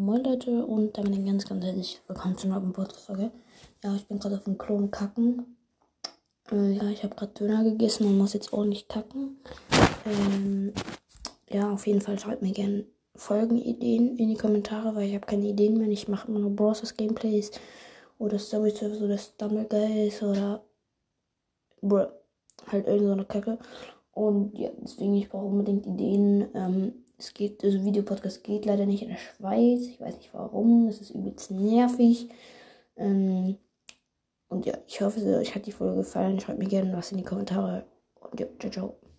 Moin 0.00 0.24
Leute 0.24 0.64
und 0.64 0.96
damit 0.96 1.12
ein 1.12 1.26
ganz, 1.26 1.46
ganz 1.46 1.62
herzlich 1.62 2.00
willkommen 2.08 2.38
zu 2.38 2.46
einer 2.46 2.58
neuen 2.58 2.72
Podcast-Folge. 2.72 3.30
Ja, 3.84 3.94
ich 3.94 4.06
bin 4.06 4.18
gerade 4.18 4.36
auf 4.36 4.44
dem 4.44 4.56
Klo 4.56 4.76
und 4.76 4.90
kacken. 4.90 5.58
Äh, 6.50 6.72
ja, 6.72 6.88
ich 6.88 7.04
habe 7.04 7.14
gerade 7.14 7.34
Döner 7.34 7.62
gegessen 7.64 8.06
und 8.06 8.16
muss 8.16 8.32
jetzt 8.32 8.54
ordentlich 8.54 8.88
kacken. 8.88 9.36
Ähm, 10.06 10.72
ja, 11.50 11.70
auf 11.70 11.86
jeden 11.86 12.00
Fall 12.00 12.18
schreibt 12.18 12.40
mir 12.40 12.52
gerne 12.52 12.86
Folgenideen 13.14 14.16
in 14.16 14.28
die 14.28 14.38
Kommentare, 14.38 14.94
weil 14.94 15.06
ich 15.06 15.14
habe 15.14 15.26
keine 15.26 15.46
Ideen 15.46 15.76
mehr. 15.76 15.88
Ich 15.88 16.08
mache 16.08 16.28
immer 16.28 16.38
nur 16.38 16.56
Browsers 16.56 16.96
Gameplays 16.96 17.50
oder 18.16 18.38
Story 18.38 18.70
Service 18.70 19.02
oder 19.02 19.18
Stumble 19.18 19.66
Guys 19.66 20.22
oder 20.22 20.64
bruh, 21.82 22.06
halt 22.68 22.86
irgendeine 22.86 23.20
so 23.20 23.28
Kacke. 23.28 23.58
Und 24.12 24.58
ja, 24.58 24.70
deswegen 24.82 25.14
ich 25.14 25.28
brauche 25.28 25.46
unbedingt 25.46 25.86
Ideen. 25.86 26.48
Ähm, 26.54 26.92
es 27.18 27.34
geht, 27.34 27.62
also 27.62 27.84
Videopodcast 27.84 28.42
geht 28.44 28.64
leider 28.64 28.86
nicht 28.86 29.02
in 29.02 29.10
der 29.10 29.18
Schweiz. 29.18 29.86
Ich 29.86 30.00
weiß 30.00 30.16
nicht 30.16 30.34
warum. 30.34 30.88
Es 30.88 31.00
ist 31.00 31.10
übelst 31.10 31.50
nervig. 31.50 32.28
Ähm, 32.96 33.56
und 34.48 34.66
ja, 34.66 34.78
ich 34.86 35.00
hoffe, 35.00 35.20
euch 35.38 35.54
hat 35.54 35.66
die 35.66 35.72
Folge 35.72 35.98
gefallen. 35.98 36.40
Schreibt 36.40 36.58
mir 36.58 36.68
gerne 36.68 36.92
was 36.92 37.12
in 37.12 37.18
die 37.18 37.24
Kommentare. 37.24 37.84
Und 38.20 38.40
ja, 38.40 38.46
ciao, 38.58 38.70
ciao. 38.70 39.09